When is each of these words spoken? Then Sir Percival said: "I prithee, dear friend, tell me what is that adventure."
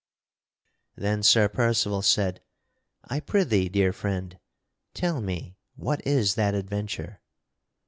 Then 0.95 1.21
Sir 1.21 1.47
Percival 1.47 2.01
said: 2.01 2.41
"I 3.03 3.19
prithee, 3.19 3.69
dear 3.69 3.93
friend, 3.93 4.39
tell 4.95 5.21
me 5.21 5.57
what 5.75 6.01
is 6.07 6.33
that 6.33 6.55
adventure." 6.55 7.21